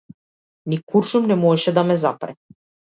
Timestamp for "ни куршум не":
0.73-1.39